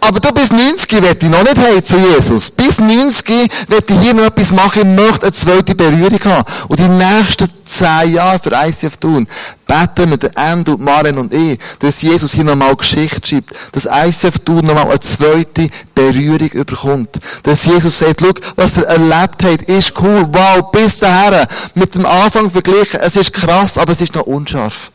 Aber 0.00 0.20
du 0.20 0.32
bis 0.32 0.50
90 0.50 0.92
will 0.92 1.16
ich 1.18 1.22
noch 1.28 1.42
nicht 1.42 1.58
heim 1.58 1.82
zu 1.82 1.96
Jesus. 1.96 2.50
Bis 2.50 2.78
90 2.78 3.26
will 3.68 3.78
ich 3.88 4.00
hier 4.00 4.14
noch 4.14 4.24
etwas 4.24 4.52
machen. 4.52 4.90
Ich 4.90 4.96
möchte 4.96 5.22
eine 5.22 5.32
zweite 5.32 5.74
Berührung 5.74 6.20
haben. 6.24 6.44
Und 6.68 6.78
die 6.78 6.88
nächsten 6.88 7.48
10 7.64 8.12
Jahre 8.12 8.38
für 8.38 8.50
ICF 8.50 8.98
tun, 8.98 9.26
beten 9.66 10.10
wir, 10.10 10.18
der 10.18 10.36
Endo, 10.36 10.76
Maren 10.76 11.18
und 11.18 11.32
ich, 11.32 11.58
dass 11.78 12.02
Jesus 12.02 12.32
hier 12.32 12.44
nochmal 12.44 12.76
Geschichte 12.76 13.26
schreibt. 13.26 13.52
Dass 13.72 13.86
ICF 13.86 14.40
tun 14.40 14.66
nochmal 14.66 14.90
eine 14.90 15.00
zweite 15.00 15.68
Berührung 15.94 16.48
überkommt. 16.48 17.18
Dass 17.42 17.64
Jesus 17.64 17.98
sagt, 17.98 18.20
schau, 18.20 18.32
was 18.56 18.76
er 18.76 18.84
erlebt 18.84 19.42
hat, 19.42 19.62
ist 19.62 19.94
cool. 20.02 20.28
Wow, 20.30 20.70
bis 20.70 20.98
dahin. 20.98 21.46
Mit 21.74 21.94
dem 21.94 22.04
Anfang 22.04 22.50
verglichen. 22.50 23.00
Es 23.00 23.16
ist 23.16 23.32
krass, 23.32 23.78
aber 23.78 23.92
es 23.92 24.02
ist 24.02 24.14
noch 24.14 24.26
unscharf. 24.26 24.92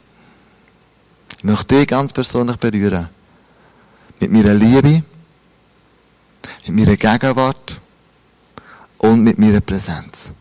Ich 1.39 1.43
möchte 1.43 1.75
dich 1.75 1.87
ganz 1.87 2.13
persönlich 2.13 2.57
berühren 2.57 3.09
mit 4.19 4.31
meiner 4.31 4.53
Liebe, 4.53 5.03
mit 6.67 6.75
meiner 6.75 6.97
Gegenwart 6.97 7.79
und 8.97 9.23
mit 9.23 9.37
meiner 9.37 9.61
Präsenz. 9.61 10.31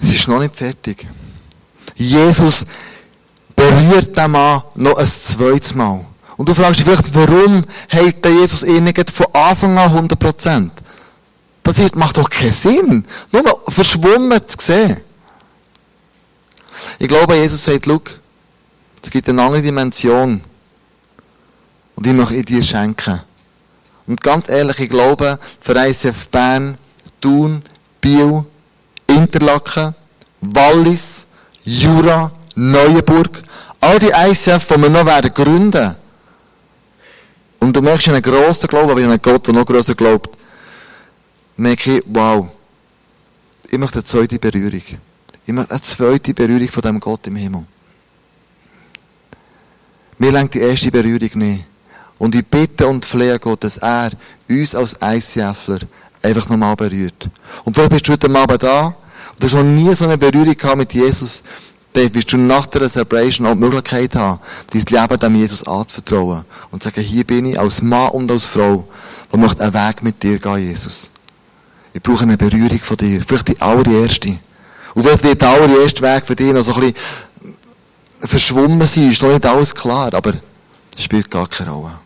Es 0.00 0.12
ist 0.12 0.28
noch 0.28 0.40
nicht 0.40 0.56
fertig. 0.56 1.06
Jesus 1.94 2.66
berührt 3.54 4.16
den 4.16 4.30
Mann 4.30 4.62
noch 4.74 4.96
ein 4.96 5.06
zweites 5.06 5.74
Mal. 5.74 6.04
Und 6.36 6.48
du 6.48 6.54
fragst 6.54 6.80
dich 6.80 6.86
vielleicht, 6.86 7.14
warum 7.14 7.64
hält 7.88 8.24
der 8.24 8.32
Jesus 8.32 8.64
ihn 8.64 8.84
nicht 8.84 9.10
von 9.10 9.26
Anfang 9.32 9.78
an 9.78 10.08
100%? 10.08 10.70
Das 11.62 11.94
macht 11.94 12.16
doch 12.16 12.28
keinen 12.28 12.52
Sinn. 12.52 13.04
Nur 13.30 13.62
verschwommen 13.68 14.40
zu 14.48 14.56
sehen. 14.60 15.00
Ich 16.98 17.08
glaube, 17.08 17.36
Jesus 17.36 17.64
sagt, 17.64 17.86
schau, 17.86 18.00
es 19.02 19.10
gibt 19.10 19.28
eine 19.28 19.42
andere 19.42 19.62
Dimension. 19.62 20.40
Und 21.96 22.06
die 22.06 22.12
möchte 22.12 22.36
ich 22.36 22.44
dir 22.44 22.62
schenken. 22.62 23.20
Und 24.06 24.20
ganz 24.20 24.48
ehrlich, 24.48 24.78
ich 24.80 24.90
glaube, 24.90 25.38
für 25.60 25.76
ICF 25.76 26.28
Bern, 26.28 26.78
Thun, 27.20 27.62
Biel, 28.00 28.44
Interlaken, 29.06 29.94
Wallis, 30.40 31.26
Jura, 31.64 32.32
Neuenburg, 32.54 33.42
all 33.80 33.98
die 33.98 34.10
ICF, 34.10 34.66
die 34.66 34.82
wir 34.82 34.88
noch 34.88 35.06
werden 35.06 35.32
gründen. 35.32 35.94
Und 37.60 37.76
du 37.76 37.80
merkst 37.80 38.08
einen 38.08 38.22
grossen 38.22 38.66
Glauben, 38.66 38.90
aber 38.90 39.00
in 39.00 39.06
einen 39.06 39.22
Gott, 39.22 39.46
der 39.46 39.54
noch 39.54 39.64
grösser 39.64 39.94
glaubt, 39.94 40.36
merke 41.56 41.98
ich, 41.98 42.02
wow, 42.06 42.48
ich 43.70 43.78
möchte 43.78 43.98
eine 43.98 44.04
zweite 44.04 44.38
Berührung. 44.38 44.82
Möchte 45.46 45.72
eine 45.72 45.82
zweite 45.82 46.34
Berührung 46.34 46.68
von 46.68 46.82
dem 46.82 47.00
Gott 47.00 47.26
im 47.26 47.36
Himmel. 47.36 47.64
Mir 50.18 50.30
lenkt 50.30 50.54
die 50.54 50.60
erste 50.60 50.90
Berührung 50.90 51.30
nicht. 51.34 51.66
Und 52.18 52.34
ich 52.36 52.46
bitte 52.46 52.86
und 52.86 53.04
flehe 53.04 53.38
Gott, 53.40 53.64
dass 53.64 53.78
er 53.78 54.12
uns 54.48 54.74
als 54.74 54.96
ICFler 55.02 55.80
einfach 56.22 56.48
nochmal 56.48 56.76
berührt. 56.76 57.28
Und 57.64 57.74
vielleicht 57.74 57.90
bist 57.90 58.08
du 58.08 58.12
heute 58.12 58.32
Abend 58.32 58.62
da 58.62 58.86
und 58.86 59.42
hast 59.42 59.54
noch 59.54 59.64
nie 59.64 59.92
so 59.94 60.04
eine 60.04 60.16
Berührung 60.16 60.56
gehabt 60.56 60.76
mit 60.76 60.94
Jesus, 60.94 61.42
dann 61.92 62.14
wirst 62.14 62.32
du 62.32 62.38
nach 62.38 62.66
der 62.66 62.88
Celebration 62.88 63.46
auch 63.46 63.54
die 63.54 63.58
Möglichkeit 63.58 64.14
haben, 64.14 64.40
dein 64.72 64.82
Leben 64.82 65.18
dem 65.18 65.36
Jesus 65.36 65.66
anzuvertrauen. 65.66 66.44
Und 66.70 66.82
zu 66.82 66.88
sagen, 66.88 67.02
hier 67.02 67.24
bin 67.24 67.46
ich 67.46 67.58
als 67.58 67.82
Mann 67.82 68.10
und 68.10 68.30
als 68.30 68.46
Frau, 68.46 68.86
die 69.32 69.38
möchte 69.38 69.62
einen 69.62 69.74
Weg 69.74 70.02
mit 70.02 70.22
dir 70.22 70.38
gehen, 70.38 70.58
Jesus. 70.58 71.10
Ich 71.92 72.00
brauche 72.00 72.22
eine 72.22 72.36
Berührung 72.36 72.78
von 72.78 72.96
dir. 72.96 73.20
Vielleicht 73.26 73.48
die 73.48 73.60
allererste. 73.60 74.38
Und 74.94 75.02
vielleicht 75.02 75.24
wird 75.24 75.42
der 75.42 75.48
allererste 75.48 76.02
Weg 76.02 76.26
für 76.26 76.36
dich 76.36 76.52
noch 76.52 76.62
so 76.62 76.74
ein 76.74 76.80
bisschen 76.80 76.94
verschwommen 78.20 78.86
sein, 78.86 79.10
ist 79.10 79.22
noch 79.22 79.30
nicht 79.30 79.46
alles 79.46 79.74
klar, 79.74 80.12
aber 80.14 80.32
das 80.94 81.04
spielt 81.04 81.30
gar 81.30 81.48
keine 81.48 81.70
Rolle. 81.70 81.98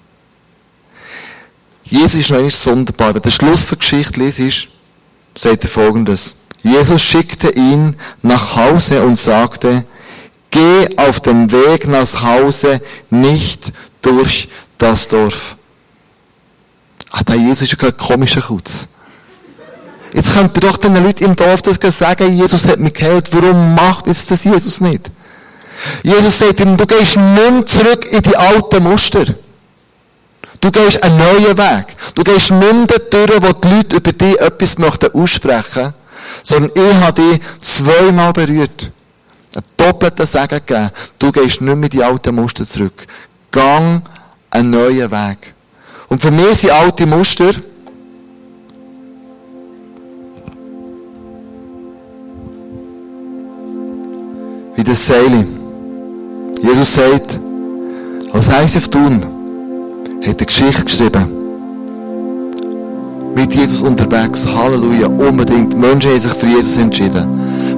Jesus 1.85 2.21
ist 2.21 2.31
noch 2.31 2.39
einmal 2.39 2.51
sonderbar. 2.51 3.15
Wenn 3.15 3.23
der 3.23 3.31
Schluss 3.31 3.67
der 3.67 3.79
Geschichte 3.79 4.21
liest, 4.21 4.69
sagt 5.37 5.65
er 5.65 5.71
folgendes. 5.71 6.35
Jesus 6.63 7.03
schickte 7.03 7.51
ihn 7.51 7.97
nach 8.23 8.57
Hause 8.57 9.05
und 9.05 9.17
sagte, 9.17 9.85
geh 10.51 10.99
auf 10.99 11.21
dem 11.21 11.51
Weg 11.53 11.87
nach 11.87 12.23
Hause 12.23 12.81
nicht 13.11 13.73
durch 14.03 14.49
das 14.79 15.07
Dorf. 15.07 15.57
Ah, 17.11 17.23
der 17.23 17.37
Jesus 17.37 17.63
ist 17.63 17.73
ja 17.73 17.77
kein 17.77 17.97
komischer 17.97 18.43
Kutz. 18.43 18.89
Jetzt 20.27 20.35
könnt 20.35 20.57
ihr 20.57 20.69
doch 20.69 20.77
den 20.77 20.97
Leuten 21.05 21.25
im 21.25 21.37
Dorf 21.37 21.63
das 21.63 21.99
sagen, 21.99 22.33
Jesus 22.33 22.67
hat 22.67 22.81
mich 22.81 22.95
geheilt. 22.95 23.29
Warum 23.33 23.77
macht 23.77 24.09
jetzt 24.09 24.29
das 24.29 24.43
Jesus 24.43 24.81
nicht? 24.81 25.09
Jesus 26.03 26.41
sagt 26.41 26.59
ihm, 26.59 26.77
du 26.77 26.85
gehst 26.85 27.17
nicht 27.17 27.69
zurück 27.69 28.05
in 28.11 28.23
die 28.23 28.37
alten 28.37 28.83
Muster. 28.83 29.25
Du 30.61 30.71
gehst 30.73 31.01
einen 31.05 31.17
neuen 31.17 31.57
Weg. 31.57 31.87
Du 32.17 32.25
gehst 32.25 32.51
nicht 32.51 32.51
mehr 32.51 33.27
durch, 33.27 33.43
wo 33.43 33.53
die 33.53 33.69
Leute 33.69 33.97
über 33.97 34.13
dich 34.13 34.41
etwas 34.41 34.79
möchten 34.79 35.13
aussprechen, 35.13 35.95
sondern 36.43 36.73
ich 36.75 36.95
habe 36.95 37.23
dich 37.23 37.41
zweimal 37.63 38.33
berührt. 38.33 38.91
Einen 39.55 39.65
doppelten 39.77 40.27
Segen 40.27 40.61
gegeben. 40.67 40.91
Du 41.21 41.31
gehst 41.31 41.61
nicht 41.61 41.77
mehr 41.77 41.85
in 41.85 41.89
die 41.89 42.03
alten 42.03 42.35
Muster 42.35 42.67
zurück. 42.67 43.07
Gang 43.53 44.03
einen 44.51 44.71
neuen 44.71 45.09
Weg. 45.09 45.55
Und 46.09 46.21
für 46.21 46.33
mich 46.33 46.59
sind 46.59 46.73
alte 46.73 47.07
Muster, 47.07 47.53
wie 54.77 54.85
das 54.85 55.07
Seil. 55.07 55.47
Jesus 56.63 56.95
sagt, 56.95 57.41
als 58.33 58.49
ICF 58.49 58.89
Thun 58.89 59.21
hat 60.21 60.37
eine 60.37 60.47
Geschichte 60.47 60.85
geschrieben. 60.85 61.27
Mit 63.35 63.55
Jesus 63.55 63.83
unterwegs, 63.83 64.47
Halleluja, 64.47 65.09
unbedingt. 65.09 65.79
Menschen 65.79 66.11
haben 66.11 66.21
sich 66.21 66.33
für 66.33 66.47
Jesus 66.47 66.79
entschieden. 66.79 67.27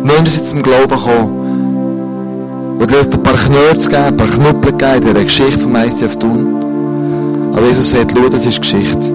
Menschen 0.02 0.26
sind 0.26 0.44
zum 0.46 0.62
Glauben 0.62 0.88
gekommen. 0.88 2.76
Und 2.80 2.92
er 2.92 3.00
hat 3.00 3.14
ein 3.14 3.22
paar 3.22 3.34
Knöpfe 3.34 3.88
gegeben, 3.88 4.04
ein 4.04 4.16
paar 4.16 4.26
Knüppel 4.26 4.72
gegeben 4.72 4.94
in 4.94 5.02
dieser 5.02 5.24
Geschichte 5.24 5.58
vom 5.58 5.76
ICF 5.76 6.16
Thun. 6.16 7.52
Aber 7.52 7.66
Jesus 7.66 7.90
sagt, 7.90 8.12
schau, 8.16 8.28
das 8.28 8.46
ist 8.46 8.60
Geschichte. 8.60 9.12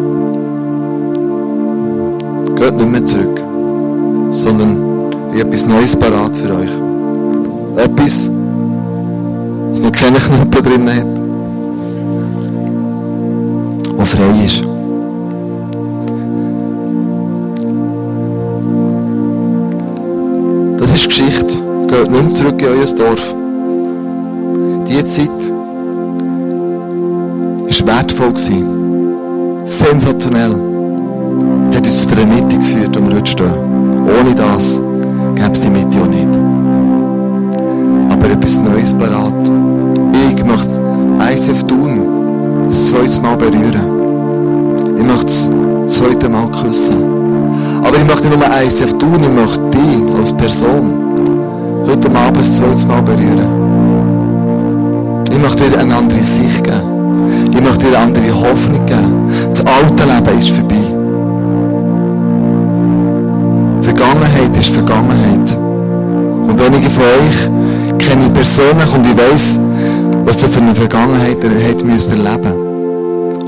Geht 2.56 2.76
nicht 2.76 2.90
mehr 2.90 3.06
zurück, 3.06 3.42
sondern 4.32 4.78
ich 5.34 5.40
habe 5.40 5.50
etwas 5.50 5.66
Neues 5.66 5.96
parat 5.96 6.36
für 6.38 6.54
euch 6.54 6.83
etwas, 7.78 8.30
das 9.72 9.82
noch 9.82 9.92
keine 9.92 10.20
Knüppel 10.20 10.62
drin 10.62 10.90
hat. 10.90 11.06
Und 13.98 14.08
frei 14.08 14.46
ist. 14.46 14.64
geht 21.94 22.12
nicht 22.12 22.24
mehr 22.24 22.36
zurück 22.36 22.62
in 22.62 22.68
euer 22.68 22.86
Dorf. 22.96 23.36
Die 24.88 25.04
Zeit 25.06 25.30
war 27.88 27.98
wertvoll. 27.98 28.34
Sensationell. 29.66 30.56
Hat 31.74 31.86
uns 31.86 32.08
zu 32.08 32.16
der 32.16 32.26
Mitte 32.26 32.58
geführt, 32.58 32.98
wo 33.00 33.08
wir 33.08 33.16
heute 33.18 33.32
stehen. 33.32 33.54
Ohne 34.20 34.36
das 34.36 34.80
gäbe 35.36 35.52
es 35.52 35.62
die 35.62 35.70
Mitte 35.70 36.00
auch 36.02 36.08
nicht. 36.08 36.33
Etwas 38.44 38.58
Neues 38.58 38.94
parat. 38.94 39.52
Ich 40.36 40.44
möchte 40.44 40.82
ICF 41.32 41.64
tun, 41.64 42.66
das 42.68 42.90
zweite 42.90 43.22
Mal 43.22 43.38
berühren. 43.38 44.98
Ich 44.98 45.06
möchte 45.06 45.26
das 45.86 45.96
zweite 45.96 46.28
Mal 46.28 46.50
küssen. 46.52 46.98
Aber 47.82 47.96
ich 47.96 48.06
möchte 48.06 48.28
nicht 48.28 48.40
nur 48.40 48.50
ICF 48.62 48.98
tun, 48.98 49.16
ich 49.22 49.30
möchte 49.30 49.62
dich 49.70 50.18
als 50.20 50.34
Person 50.34 50.94
heute 51.88 52.14
Abend 52.14 52.42
das 52.42 52.58
zweite 52.58 52.86
Mal 52.86 53.02
berühren. 53.04 53.48
Ich 55.32 55.40
möchte 55.42 55.64
dir 55.70 55.80
eine 55.80 55.96
andere 55.96 56.20
Sicht 56.20 56.66
geben. 56.66 57.50
Ich 57.50 57.62
möchte 57.62 57.88
dir 57.88 57.98
eine 57.98 58.08
andere 58.08 58.42
Hoffnung 58.42 58.86
geben. 58.86 59.32
Das 59.52 59.66
alte 59.66 60.04
Leben 60.04 60.40
ist 60.40 60.50
vorbei. 60.50 60.76
Vergangenheit 63.82 64.58
ist 64.60 64.72
Vergangenheit. 64.72 65.58
Und 66.50 66.62
einige 66.62 66.90
von 66.90 67.04
euch 67.04 67.48
kenne 68.08 68.26
ich 68.26 68.34
persönlich 68.34 68.94
und 68.94 69.06
ich 69.06 69.18
weiß, 69.18 69.60
was 70.26 70.42
ihr 70.42 70.50
für 70.50 70.62
eine 70.62 70.76
Vergangenheit 70.76 71.38
ihr 71.44 71.70
habt 71.70 71.84
müssen 71.86 72.26
erleben. 72.26 72.54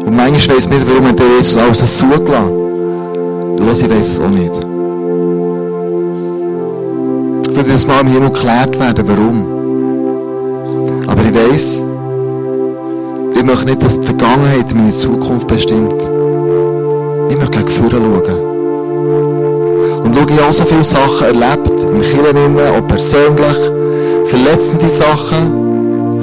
Und 0.06 0.16
manchmal 0.16 0.58
weiss 0.58 0.66
ich 0.66 0.72
nicht, 0.72 0.88
warum 0.88 1.08
hat 1.08 1.20
Jesus 1.20 1.58
alles 1.58 1.98
zugelassen. 1.98 2.52
Los, 3.58 3.82
ich 3.82 3.90
weiss 3.90 4.10
es 4.10 4.20
auch 4.20 4.30
nicht. 4.30 4.56
Ich 7.50 7.56
will 7.58 7.72
jetzt 7.74 7.88
mal 7.88 8.02
im 8.02 8.08
Himmel 8.08 8.30
geklärt 8.30 8.80
werden, 8.80 9.06
warum. 9.08 9.46
Aber 11.08 11.22
ich 11.24 11.34
weiss, 11.34 11.82
ich 13.36 13.44
möchte 13.44 13.66
nicht, 13.66 13.84
dass 13.84 14.00
die 14.00 14.06
Vergangenheit 14.06 14.74
meine 14.74 14.92
Zukunft 14.92 15.48
bestimmt. 15.48 16.02
Ich 17.30 17.38
möchte 17.38 17.58
gegen 17.58 17.70
vorne 17.70 17.92
schauen. 17.92 18.46
Und 20.04 20.16
schau, 20.16 20.26
ich 20.28 20.40
habe 20.40 20.50
auch 20.50 20.54
so 20.54 20.66
viele 20.66 20.84
Sachen 20.84 21.26
erlebt, 21.26 21.84
im 21.84 22.02
Kirchen, 22.02 22.60
auch 22.60 22.88
persönlich, 22.88 23.75
verletzende 24.25 24.88
Sachen, 24.88 26.20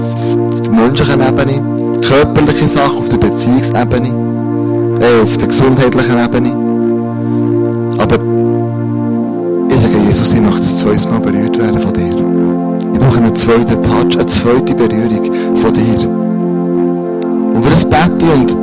auf 0.51 0.61
der 0.61 0.73
menschlichen 0.73 1.21
Ebene, 1.21 2.01
körperliche 2.01 2.69
Sachen 2.69 2.99
auf 2.99 3.09
der 3.09 3.19
Beziehungsebene, 3.19 4.09
äh, 5.01 5.23
auf 5.23 5.37
der 5.39 5.49
gesundheitlichen 5.49 6.25
Ebene. 6.25 6.53
Aber 7.99 8.19
ich 9.69 9.81
sage 9.81 9.97
Jesus, 10.09 10.33
ich 10.35 10.41
möchte 10.41 10.61
das 10.61 10.79
zweite 10.79 11.09
Mal 11.09 11.21
berührt 11.21 11.59
werden 11.59 11.81
von 11.81 11.93
dir. 11.93 12.15
Ich 12.93 12.99
brauche 12.99 13.19
einen 13.19 13.37
zweiten 13.37 13.83
Touch, 13.83 14.19
eine 14.19 14.27
zweite 14.27 14.75
Berührung 14.75 15.57
von 15.57 15.73
dir. 15.73 16.09
Und 17.55 17.63
für 17.63 17.71
das 17.71 17.85
bete 17.85 18.33
und 18.35 18.57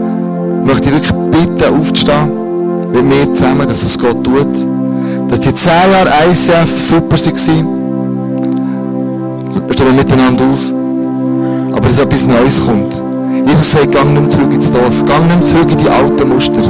möchte 0.66 0.90
ich 0.90 0.96
wirklich 0.96 1.14
bitten, 1.32 1.80
aufzustehen 1.80 2.32
mit 2.92 3.06
mir 3.06 3.34
zusammen, 3.34 3.68
dass 3.68 3.84
es 3.84 3.98
Gott 3.98 4.24
tut. 4.24 4.68
Dass 5.30 5.40
die 5.42 5.54
zehn 5.54 5.92
Jahre 5.92 6.10
ICF 6.30 6.80
super 6.80 7.18
waren. 7.18 7.79
Stehen 9.72 9.88
wir 9.88 9.94
miteinander 9.94 10.46
auf. 10.46 10.72
Aber 11.76 11.88
dass 11.88 12.00
etwas 12.00 12.26
Neues 12.28 12.66
kommt. 12.66 13.02
Jesus 13.48 13.72
sagt, 13.72 13.92
gang 13.92 14.14
nicht 14.14 14.32
zurück 14.32 14.54
ins 14.54 14.72
Dorf. 14.72 15.06
Gang 15.06 15.28
nicht 15.28 15.46
zurück 15.46 15.72
in 15.72 15.78
die 15.78 15.90
alten 15.90 16.30
Muster. 16.30 16.62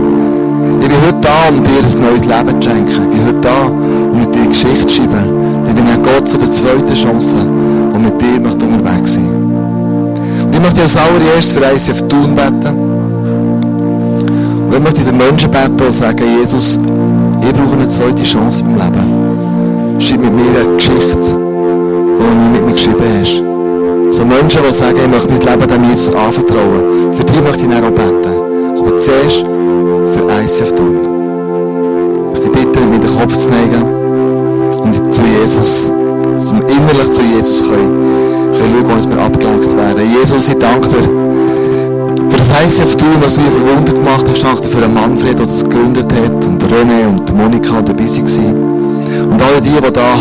Ich 0.81 0.87
bin 0.87 0.97
heute 1.05 1.17
da, 1.21 1.49
um 1.49 1.63
dir 1.63 1.71
ein 1.79 2.01
neues 2.01 2.25
Leben 2.25 2.61
zu 2.61 2.69
schenken. 2.69 3.11
Ich 3.11 3.17
bin 3.17 3.27
heute 3.27 3.41
da, 3.41 3.65
um 3.67 4.19
mit 4.19 4.33
dir 4.33 4.47
Geschichte 4.47 4.87
zu 4.87 4.95
schreiben. 4.95 5.65
Ich 5.67 5.73
bin 5.73 5.85
ein 5.87 6.01
Gott 6.01 6.27
von 6.27 6.39
der 6.39 6.51
zweiten 6.51 6.93
Chance, 6.93 7.37
und 7.93 8.03
mit 8.03 8.21
dir 8.21 8.39
möchte 8.39 8.65
unterwegs 8.65 9.13
sein. 9.15 9.27
Und 10.45 10.53
ich 10.53 10.61
möchte 10.61 10.81
als 10.81 10.97
allererstes 10.97 11.51
für 11.53 11.63
ICF 11.63 12.07
tun 12.07 12.35
beten. 12.35 12.75
Und 14.67 14.73
ich 14.75 14.83
möchte 14.83 15.01
den 15.01 15.17
Menschen 15.17 15.51
beten 15.51 15.85
und 15.85 15.91
sagen, 15.93 16.23
Jesus, 16.39 16.79
ich 17.41 17.53
brauche 17.53 17.73
eine 17.73 17.87
zweite 17.87 18.23
Chance 18.23 18.63
im 18.63 18.75
Leben. 18.75 19.99
Schreib 19.99 20.21
mit 20.21 20.33
mir 20.33 20.61
eine 20.61 20.75
Geschichte, 20.75 21.37
mir 22.69 22.75
geschrieben 22.75 23.03
hast. 23.19 23.37
So 24.17 24.25
Menschen, 24.25 24.61
die 24.67 24.73
sagen, 24.73 24.97
ich 25.03 25.09
möchte 25.09 25.29
mein 25.29 25.59
Leben 25.59 25.69
dem 25.69 25.83
Jesus 25.89 26.13
anvertrauen. 26.13 27.13
Für 27.13 27.23
die 27.23 27.41
möchte 27.41 27.63
ich 27.63 27.69
dann 27.69 27.83
auch 27.83 27.91
beten. 27.91 28.33
Aber 28.79 28.97
zuerst 28.97 29.45
für 30.13 30.23
ICF 30.41 30.75
tun. 30.75 30.97
Ich 32.33 32.41
möchte 32.41 32.49
bitte, 32.51 32.79
mit 32.85 33.03
den 33.03 33.19
Kopf 33.19 33.35
zu 33.37 33.49
neigen 33.49 33.83
und 34.81 34.93
zu 34.93 35.21
Jesus, 35.21 35.89
zum 36.37 36.59
innerlich 36.61 37.11
zu 37.11 37.21
Jesus 37.21 37.67
können, 37.67 38.53
können 38.57 38.85
schauen, 38.85 38.97
was 38.97 39.09
wir 39.09 39.21
abgelenkt 39.21 39.77
werden. 39.77 40.03
Jesus, 40.19 40.49
ich 40.49 40.57
danke 40.57 40.87
dir 40.87 42.29
für 42.29 42.37
das 42.37 42.49
ICF 42.49 42.95
tun, 42.95 43.09
was 43.21 43.35
du 43.35 43.41
hier 43.41 43.51
für 43.51 43.77
Wunder 43.77 43.93
gemacht 43.93 44.25
hast. 44.27 44.37
Ich 44.37 44.43
danke 44.43 44.61
dir 44.61 44.67
für 44.67 44.81
den 44.81 44.93
Manfred, 44.93 45.39
der 45.39 45.45
das 45.45 45.63
gegründet 45.63 46.11
hat, 46.13 46.47
und 46.47 46.63
René 46.63 47.07
und 47.07 47.35
Monika 47.35 47.81
dabei 47.81 48.05
waren. 48.05 48.78
Und 49.39 49.45
alle 49.45 49.61
die, 49.61 49.69
die 49.69 49.93
da 49.93 50.15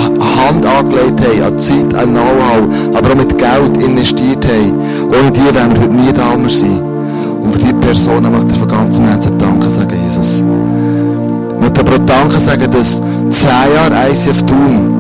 Hand 0.46 0.64
angelegt 0.64 1.20
haben, 1.20 1.42
an 1.42 1.58
Zeit, 1.58 1.92
an 1.94 2.10
Know-how, 2.10 2.96
aber 2.96 3.10
auch 3.10 3.16
mit 3.16 3.36
Geld 3.36 3.76
investiert 3.82 4.46
haben, 4.46 4.74
ohne 5.08 5.32
die 5.32 5.54
wären 5.54 5.74
wir 5.74 5.80
heute 5.80 5.92
nie 5.92 6.12
da 6.12 6.36
sein. 6.48 6.80
Und 7.42 7.52
für 7.52 7.58
diese 7.58 7.74
Personen 7.74 8.30
möchte 8.30 8.52
ich 8.52 8.58
von 8.58 8.68
ganzem 8.68 9.06
Herzen 9.06 9.36
Danke 9.36 9.68
sagen, 9.68 9.96
Jesus. 10.04 10.44
Ich 10.44 11.60
möchte 11.60 11.80
aber 11.80 11.94
auch 11.94 12.06
Danke 12.06 12.38
sagen, 12.38 12.70
dass 12.70 13.00
zehn 13.30 13.50
Jahre 13.74 14.10
ICF 14.10 14.42
tun 14.44 14.94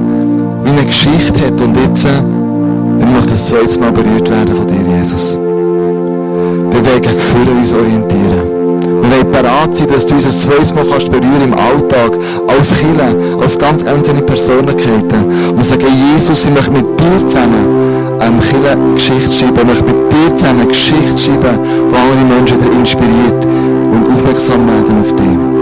wie 0.64 0.70
eine 0.70 0.84
Geschichte 0.84 1.40
hat 1.40 1.60
und 1.60 1.76
jetzt 1.76 2.04
wir 2.04 3.06
möchten 3.06 3.30
das 3.30 3.48
zweite 3.48 3.78
Mal 3.80 3.92
berührt 3.92 4.28
werden 4.28 4.54
von 4.54 4.66
dir, 4.66 4.96
Jesus. 4.96 5.34
Wir 5.34 6.84
wollen 6.84 7.58
uns 7.58 7.72
orientieren. 7.72 8.57
Wir 9.00 9.10
wollen 9.10 9.32
bereit 9.32 9.76
sein, 9.76 9.88
dass 9.88 10.06
du 10.06 10.14
uns 10.14 10.26
ein 10.26 10.32
zweites 10.32 10.74
Mal 10.74 10.84
kannst 10.90 11.10
berühren 11.10 11.42
im 11.44 11.54
Alltag, 11.54 12.18
als 12.46 12.74
Killer, 12.78 13.14
als 13.40 13.58
ganz 13.58 13.84
einzelne 13.84 14.22
Persönlichkeiten. 14.22 15.54
Und 15.56 15.64
sagen, 15.64 15.86
Jesus, 16.12 16.44
ich 16.44 16.52
möchte 16.52 16.72
mit 16.72 16.84
dir 17.00 17.26
zusammen 17.26 18.18
eine 18.18 18.40
Killer 18.40 18.76
Geschichte 18.94 19.32
schreiben. 19.32 19.60
Ich 19.60 19.66
möchte 19.66 19.84
mit 19.84 20.12
dir 20.12 20.36
zusammen 20.36 20.60
eine 20.60 20.68
Geschichte 20.68 21.18
schreiben, 21.18 21.58
wo 21.90 21.96
andere 21.96 22.36
Menschen 22.36 22.58
dir 22.58 22.72
inspiriert 22.78 23.46
und 23.92 24.12
aufmerksam 24.12 24.66
werden 24.66 25.00
auf 25.00 25.14
dich. 25.14 25.58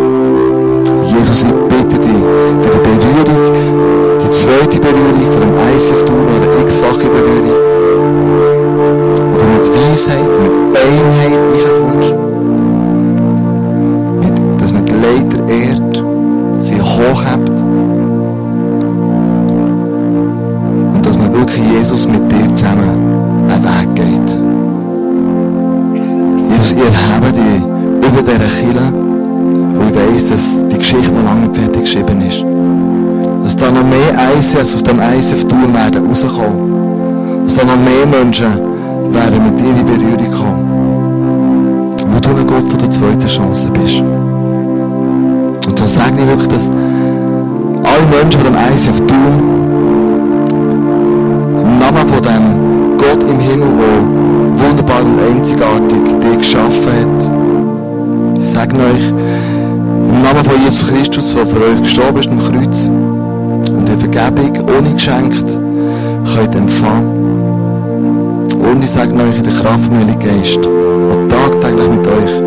Jesus, 1.13 1.43
ich 1.43 1.53
bitte 1.69 1.99
dich 2.01 2.23
für 2.63 2.71
die 2.71 2.79
Berührung, 2.79 3.53
die 4.23 4.31
zweite 4.31 4.81
Berührung 4.81 5.33
von 5.33 5.41
dem 5.41 5.55
ICF-Tool 5.75 6.25
oder 6.37 6.61
x-fache 6.63 7.09
Berührung, 7.09 7.57
du 9.39 9.47
mit 9.47 9.67
Weisheit, 9.75 10.31
mit 10.43 10.53
Einheit 10.77 11.39
reinkommst. 11.39 11.76
Hochhebt 16.97 17.51
und 20.95 21.07
dass 21.07 21.19
man 21.19 21.35
wirklich 21.35 21.63
Jesus 21.79 22.09
mit 22.09 22.31
dir 22.33 22.55
zusammen 22.55 22.89
einen 23.49 23.65
Weg 23.65 23.95
geht. 23.95 24.31
Jesus, 26.51 26.73
ich 26.73 26.79
erhebe 26.79 27.33
dich 27.33 27.63
über 28.09 28.23
dieser 28.23 28.51
Kille, 28.61 28.93
wo 29.75 29.83
ich 29.89 29.95
weiss, 30.15 30.29
dass 30.29 30.69
die 30.69 30.79
Geschichte 30.79 31.13
noch 31.13 31.25
lange 31.25 31.53
fertig 31.53 31.83
geschrieben 31.83 32.21
ist. 32.27 32.45
Dass 33.45 33.57
da 33.57 33.71
noch 33.71 33.85
mehr 33.85 34.13
ICS 34.39 34.75
aus 34.75 34.83
dem 34.83 34.99
ICF-Tour 34.99 35.73
werden 35.75 36.07
rauskommen. 36.09 37.45
Dass 37.45 37.57
da 37.57 37.65
noch 37.65 37.77
mehr 37.77 38.07
Menschen 38.21 38.53
werden 39.13 39.45
mit 39.45 39.61
dir 39.61 39.69
in 39.69 39.87
Berührung 39.87 40.33
kommen. 40.33 41.97
Wo 42.13 42.21
du 42.21 42.31
ein 42.31 42.47
Gott 42.47 42.71
von 42.71 42.79
der 42.79 42.91
zweiten 42.91 43.27
Chance 43.27 43.71
bist. 43.71 44.03
So 45.87 46.01
sage 46.01 46.15
ich 46.19 46.27
wirklich, 46.27 46.49
dass 46.49 46.69
alle 46.69 48.07
Menschen, 48.11 48.41
die 48.41 48.47
dem 48.47 48.57
ICF 48.57 49.07
tun, 49.07 49.35
im 51.63 51.79
Namen 51.79 52.09
von 52.09 52.23
dem 52.23 52.99
Gott 52.99 53.23
im 53.23 53.39
Himmel, 53.39 53.69
der 53.79 54.69
wunderbar 54.69 55.03
und 55.05 55.17
einzigartig 55.21 56.03
dich 56.21 56.39
geschaffen 56.39 56.91
hat, 56.91 57.31
ich 58.37 58.45
sage 58.45 58.75
euch, 58.75 59.11
im 59.11 60.23
Namen 60.23 60.45
von 60.45 60.61
Jesus 60.65 60.89
Christus, 60.89 61.37
der 61.37 61.47
für 61.47 61.65
euch 61.65 61.81
gestorben 61.81 62.19
ist 62.19 62.31
am 62.31 62.41
Kreuz 62.41 62.89
und 62.89 63.89
die 63.89 63.97
Vergebung 63.97 64.69
ohne 64.77 64.93
geschenkt 64.93 65.57
könnt 66.35 66.55
empfangen. 66.57 67.07
Und 68.59 68.83
ich 68.83 68.91
sage 68.91 69.15
euch 69.15 69.39
in 69.39 69.45
der 69.45 69.55
Kraft 69.55 69.89
Heiligen 69.93 70.19
Geist, 70.19 70.59
der 70.65 71.29
tagtäglich 71.29 71.89
mit 71.89 72.07
euch 72.09 72.47